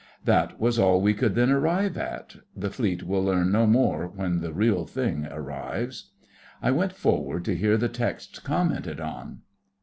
That 0.25 0.59
was 0.59 0.79
all 0.79 0.99
we 0.99 1.13
could 1.13 1.35
then 1.35 1.51
arrive 1.51 1.95
at. 1.95 2.37
(The 2.57 2.71
Fleet 2.71 3.03
will 3.03 3.23
learn 3.23 3.51
no 3.51 3.67
more 3.67 4.07
when 4.07 4.39
the 4.39 4.51
Real 4.51 4.83
Thing 4.83 5.27
arrives.) 5.29 6.09
I 6.59 6.71
went 6.71 6.93
forward 6.93 7.45
to 7.45 7.55
hear 7.55 7.77
the 7.77 7.87
text 7.87 8.43
commented 8.43 8.99
on. 8.99 9.41